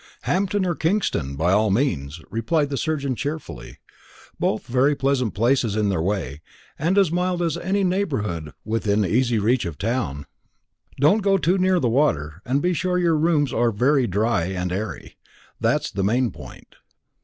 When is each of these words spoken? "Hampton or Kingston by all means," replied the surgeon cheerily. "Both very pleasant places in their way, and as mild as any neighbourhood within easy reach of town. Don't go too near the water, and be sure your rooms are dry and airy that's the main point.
"Hampton 0.23 0.65
or 0.65 0.73
Kingston 0.73 1.35
by 1.35 1.51
all 1.51 1.69
means," 1.69 2.21
replied 2.31 2.71
the 2.71 2.75
surgeon 2.77 3.13
cheerily. 3.13 3.77
"Both 4.39 4.65
very 4.65 4.95
pleasant 4.95 5.35
places 5.35 5.75
in 5.75 5.89
their 5.89 6.01
way, 6.01 6.41
and 6.79 6.97
as 6.97 7.11
mild 7.11 7.43
as 7.43 7.55
any 7.55 7.83
neighbourhood 7.83 8.51
within 8.65 9.05
easy 9.05 9.37
reach 9.37 9.63
of 9.63 9.77
town. 9.77 10.25
Don't 10.99 11.21
go 11.21 11.37
too 11.37 11.59
near 11.59 11.79
the 11.79 11.87
water, 11.87 12.41
and 12.45 12.63
be 12.63 12.73
sure 12.73 12.97
your 12.97 13.15
rooms 13.15 13.53
are 13.53 13.71
dry 14.07 14.45
and 14.45 14.71
airy 14.71 15.17
that's 15.59 15.91
the 15.91 16.03
main 16.03 16.31
point. 16.31 16.77